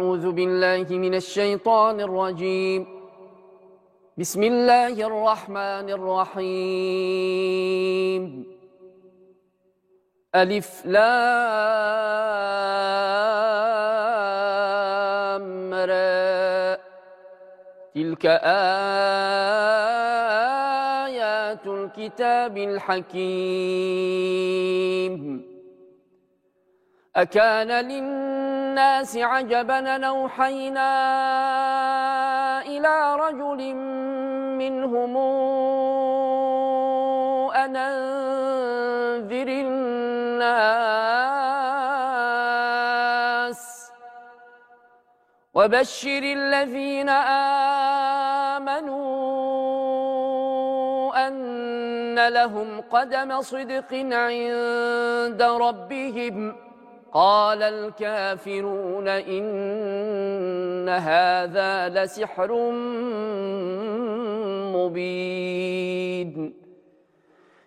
أعوذ 0.00 0.32
بالله 0.32 0.86
من 0.90 1.14
الشيطان 1.14 2.00
الرجيم. 2.00 2.86
بسم 4.18 4.42
الله 4.42 5.06
الرحمن 5.06 5.90
الرحيم. 5.98 6.42
ألف 10.34 10.86
لام 10.86 11.04
را. 15.74 16.76
تلك 17.94 18.26
آيات 21.16 21.66
الكتاب 21.66 22.58
الحكيم. 22.58 23.16
أكان 27.16 27.70
للناس 27.88 28.25
عجبا 29.16 29.98
نوحينا 29.98 30.90
إلى 32.62 33.16
رجل 33.16 33.74
منهم 34.58 35.16
أن 37.56 37.76
أنذر 37.76 39.48
الناس 39.48 40.86
وبشر 45.54 46.22
الذين 46.22 47.08
آمنوا 48.58 49.16
أن 51.28 52.28
لهم 52.28 52.80
قدم 52.80 53.40
صدق 53.42 53.94
عند 54.12 55.42
ربهم 55.42 56.56
قال 57.12 57.62
الكافرون 57.62 59.08
إن 59.08 60.88
هذا 60.88 61.88
لسحر 61.88 62.52
مبين. 64.76 66.54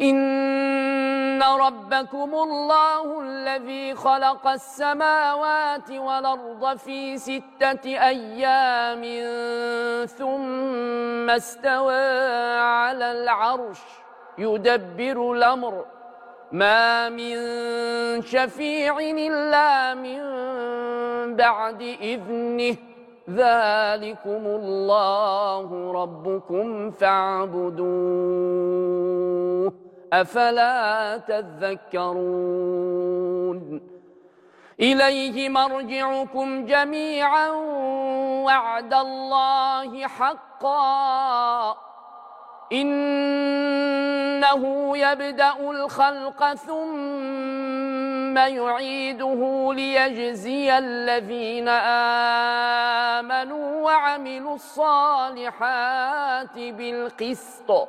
إن 0.00 1.42
ربكم 1.42 2.34
الله 2.34 3.20
الذي 3.20 3.94
خلق 3.94 4.46
السماوات 4.46 5.90
والأرض 5.90 6.76
في 6.76 7.18
ستة 7.18 7.84
أيام 7.86 9.02
ثم 10.06 11.30
استوى 11.30 12.58
على 12.58 13.12
العرش 13.12 13.80
يدبر 14.38 15.32
الأمر. 15.32 15.84
ما 16.52 17.08
من 17.08 17.36
شفيع 18.22 18.98
إلا 18.98 19.94
من 19.94 20.20
بعد 21.36 21.82
إذنه 21.82 22.76
ذلكم 23.30 24.46
الله 24.46 25.92
ربكم 25.92 26.90
فاعبدوه 26.90 28.30
أفلا 30.12 31.16
تذكرون 31.28 32.60
إليه 34.80 35.48
مرجعكم 35.48 36.66
جميعا 36.66 37.50
وعد 38.44 38.94
الله 38.94 40.06
حقا 40.06 41.76
إنه 44.40 44.96
يبدأ 44.96 45.70
الخلق 45.70 46.54
ثم 46.54 48.38
يعيده 48.38 49.70
ليجزي 49.74 50.78
الذين 50.78 51.68
آمنوا 53.18 53.84
وعملوا 53.84 54.54
الصالحات 54.54 56.58
بالقسط. 56.58 57.88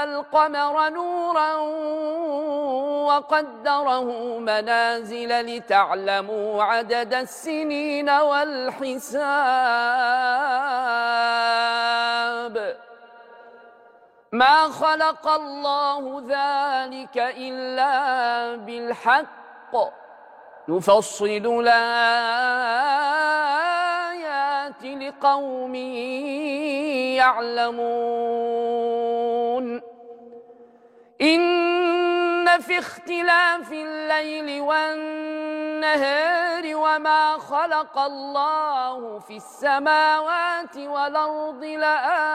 والقمر 0.00 0.88
نورا 0.88 1.54
وقدره 3.08 4.38
منازل 4.38 5.40
لتعلموا 5.40 6.62
عدد 6.64 7.14
السنين 7.14 8.10
والحساب. 8.10 9.20
ما 14.32 14.68
خلق 14.68 15.28
الله 15.28 16.22
ذلك 16.28 17.16
إلا 17.16 17.92
بالحق. 18.56 19.74
نفصل 20.68 21.26
الآيات 21.26 21.70
لقوم 24.84 25.74
يعلمون. 27.20 28.59
في 32.60 32.78
اختلاف 32.78 33.72
الليل 33.72 34.60
والنهار 34.60 36.20
وما 36.76 37.38
خلق 37.38 37.98
الله 37.98 39.18
في 39.18 39.36
السماوات 39.36 40.76
والأرض 40.76 41.64
لآيات 41.64 42.26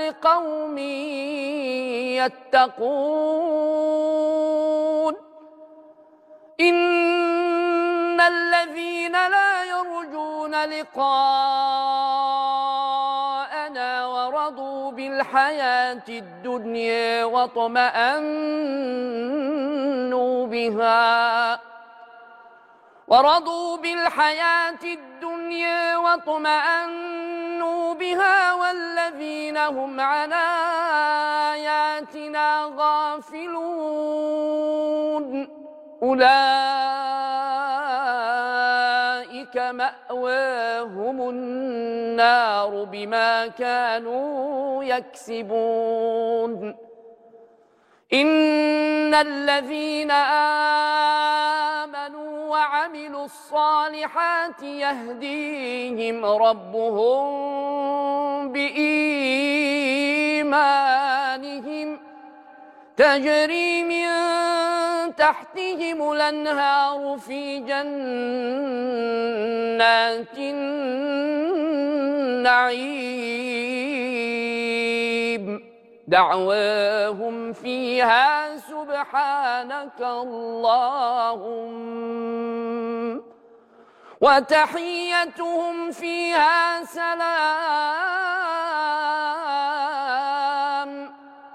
لقوم 0.00 0.78
يتقون. 2.48 2.78
إن 6.60 8.20
الذين 8.20 9.12
لا 9.12 9.64
يرجون 9.64 10.64
لقاءنا 10.64 12.47
ورضوا 15.28 15.36
بالحياة 15.36 16.02
الدنيا 16.08 17.24
وطمأنوا 17.24 18.46
بها. 20.46 21.60
ورضوا 23.08 23.76
بالحياة 23.76 24.82
الدنيا 24.84 25.96
واطمأنوا 25.96 27.94
بها 27.94 28.54
والذين 28.54 29.56
هم 29.56 30.00
عن 30.00 30.32
آياتنا 31.52 32.70
غافلون. 32.76 34.28
أولئك 36.02 37.27
مأواهم 40.08 41.28
النار 41.28 42.84
بما 42.84 43.46
كانوا 43.46 44.84
يكسبون. 44.84 46.76
إن 48.12 49.14
الذين 49.14 50.10
آمنوا 51.80 52.48
وعملوا 52.48 53.24
الصالحات 53.24 54.62
يهديهم 54.62 56.24
ربهم 56.24 57.28
بإيمانهم. 58.52 59.68
تجري 62.96 63.84
من 63.84 64.08
تحتهم 65.16 66.12
الأنهار 66.12 67.18
في 67.18 67.58
جنات 67.58 67.88
النعيم. 70.38 71.08
دعواهم 76.08 77.52
فيها 77.52 78.56
سبحانك 78.56 80.00
اللهم. 80.00 81.68
وتحيتهم 84.20 85.90
فيها 85.90 86.84
سلام. 86.84 87.28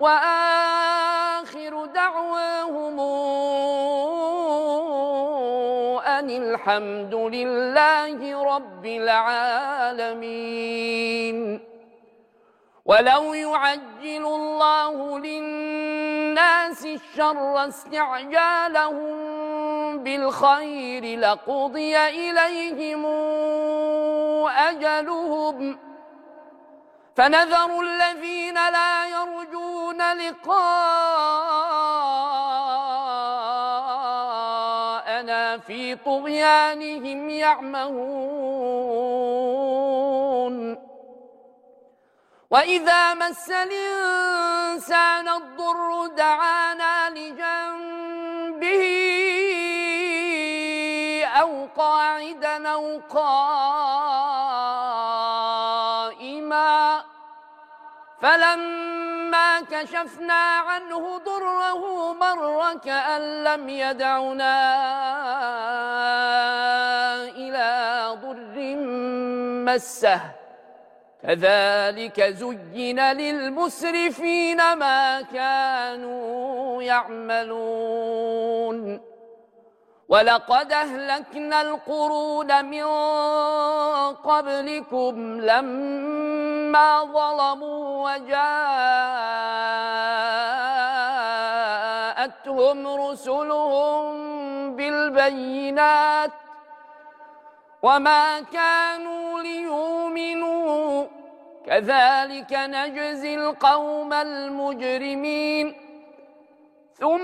وآخر 0.00 0.85
الحمد 6.36 7.14
لله 7.14 8.44
رب 8.56 8.86
العالمين. 8.86 10.16
ولو 12.84 13.34
يعجل 13.34 14.24
الله 14.26 15.18
للناس 15.18 16.86
الشر 16.86 17.68
استعجالهم 17.68 19.16
بالخير 19.98 21.18
لقضي 21.18 21.96
إليهم 21.98 23.06
أجلهم. 24.46 25.78
فنذر 27.16 27.80
الذين 27.80 28.54
لا 28.54 29.06
يرجون 29.06 30.12
لقاءنا 30.12 31.46
في 35.96 36.04
طغيانهم 36.04 37.30
يعمهون. 37.30 38.96
وإذا 42.50 43.14
مس 43.14 43.50
الإنسان 43.50 45.28
الضر 45.28 46.06
دعانا 46.06 47.10
لجنبه 47.10 48.82
أو 51.24 51.66
قاعدا 51.76 52.68
أو 52.68 53.00
قائما. 53.10 53.96
فلما 58.22 59.60
كشفنا 59.60 60.58
عنه 60.58 61.18
ضره 61.18 62.12
مر 62.66 62.78
كأن 62.78 63.44
لم 63.44 63.68
يدعنا 63.68 64.56
إلى 67.24 68.02
ضر 68.22 68.76
مسه. 69.64 70.20
كذلك 71.22 72.20
زين 72.22 73.00
للمسرفين 73.12 74.72
ما 74.72 75.20
كانوا 75.20 76.82
يعملون. 76.82 78.36
ولقد 80.08 80.72
أهلكنا 80.72 81.62
القرون 81.62 82.64
من 82.64 82.84
قبلكم 84.14 85.40
لما 85.40 87.04
ظلموا 87.04 88.10
وجاءتهم 92.66 93.10
رسلهم 93.10 94.76
بالبينات 94.76 96.30
وما 97.82 98.40
كانوا 98.40 99.40
ليؤمنوا. 99.40 101.06
كذلك 101.66 102.52
نجزي 102.52 103.34
القوم 103.34 104.12
المجرمين. 104.12 105.76
ثم 106.94 107.16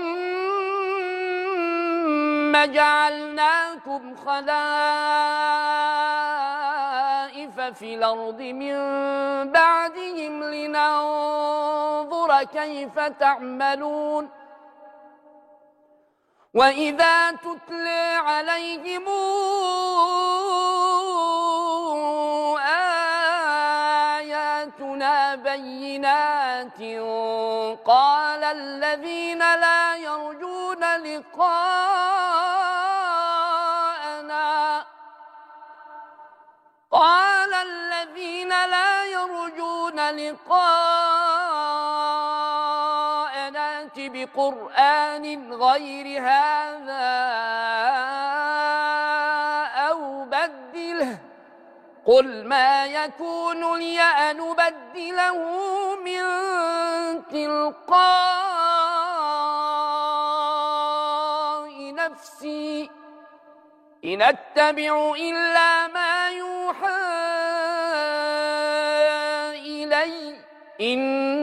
جعلناكم 2.65 4.15
خلائف 4.15 4.43
في 7.79 7.95
الأرض 7.95 8.41
من 8.41 8.75
بعدهم 9.51 10.43
لننظر 10.43 12.43
كيف 12.43 12.99
تعملون. 12.99 14.29
وإذا 16.53 17.31
تتلى 17.31 18.21
عليهم 18.25 19.07
آياتنا 24.13 25.35
بينات 25.35 26.79
قال 27.85 28.43
الذين 28.43 29.39
لا 29.39 29.95
يرجون 29.95 30.83
لقاءنا 30.95 31.63
قال 36.91 37.53
الذين 37.53 38.49
لا 38.49 39.05
يرجون 39.05 40.09
لقاءنا 40.09 41.52
بقرآن 44.33 45.53
غير 45.53 46.21
هذا 46.21 47.09
أو 49.89 50.25
بدله. 50.25 51.17
قل 52.05 52.47
ما 52.47 52.85
يكون 52.85 53.79
لي 53.79 54.01
أن 54.01 54.41
أبدله 54.41 55.37
من 55.95 56.23
تلقاء 57.31 58.23
نفسي. 61.93 62.89
إن 64.05 64.21
أتبع 64.21 65.13
إلا 65.15 65.87
ما 65.87 66.29
يوحى 66.29 67.03
إلي 69.53 70.35
إني 70.81 71.42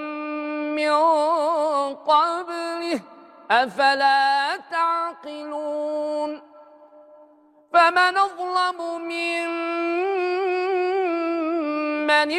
من 0.89 1.95
قبله 1.95 3.01
أفلا 3.51 4.57
تعقلون؟ 4.71 6.41
فمن 7.73 8.17
أظلم 8.17 9.01
ممن 9.01 9.21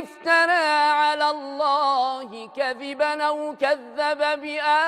افترى 0.02 0.68
على 0.90 1.30
الله 1.30 2.48
كذبا 2.56 3.22
أو 3.22 3.56
كذب 3.60 4.18
بآياته 4.40 4.80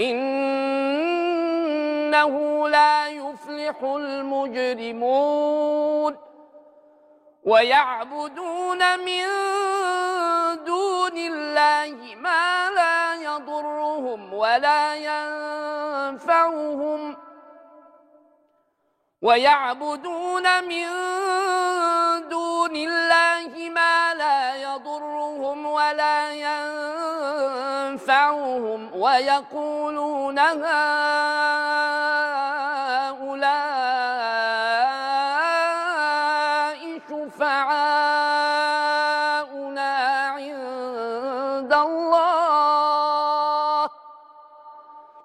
إنه 0.00 1.08
لا 2.68 3.08
يفلح 3.08 3.82
المجرمون. 3.82 5.10
ويعبدون 7.50 8.82
من 9.00 9.26
دون 10.64 11.16
الله 11.16 12.14
ما 12.16 12.70
لا 12.70 13.14
يضرهم 13.14 14.34
ولا 14.34 14.94
ينفعهم. 16.14 17.16
ويعبدون 19.22 20.64
من 20.64 20.86
دون 22.28 22.76
الله 22.76 23.68
ما 23.68 24.14
لا 24.14 24.56
يضرهم 24.56 25.66
ولا 25.66 26.32
ينفعهم. 27.90 28.80
ويقولون 28.94 30.38
هؤلاء 30.38 31.69
شفعاؤنا 37.30 38.30
عند 40.36 41.72
الله. 41.72 42.70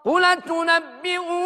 قل 0.06 0.42
تنبئون 0.42 1.42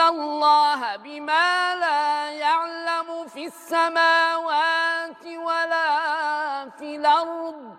الله 0.00 0.96
بما 0.96 1.74
لا 1.76 2.30
يعلم 2.30 3.26
في 3.28 3.46
السماوات 3.46 5.26
ولا 5.26 6.70
في 6.78 6.96
الأرض. 6.96 7.76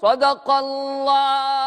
صدق 0.04 0.50
الله. 0.50 1.63